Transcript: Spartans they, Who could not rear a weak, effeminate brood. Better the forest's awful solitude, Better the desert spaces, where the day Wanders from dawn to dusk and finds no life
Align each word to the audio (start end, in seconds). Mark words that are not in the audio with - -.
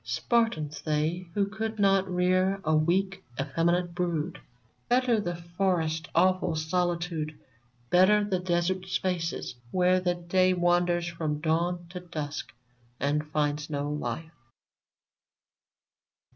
Spartans 0.03 0.81
they, 0.81 1.27
Who 1.35 1.45
could 1.45 1.77
not 1.77 2.09
rear 2.09 2.59
a 2.63 2.75
weak, 2.75 3.23
effeminate 3.39 3.93
brood. 3.93 4.39
Better 4.89 5.21
the 5.21 5.35
forest's 5.35 6.09
awful 6.15 6.55
solitude, 6.55 7.37
Better 7.91 8.23
the 8.23 8.39
desert 8.39 8.87
spaces, 8.87 9.53
where 9.69 9.99
the 9.99 10.15
day 10.15 10.53
Wanders 10.53 11.05
from 11.05 11.39
dawn 11.39 11.85
to 11.89 11.99
dusk 11.99 12.51
and 12.99 13.27
finds 13.27 13.69
no 13.69 13.91
life 13.91 14.33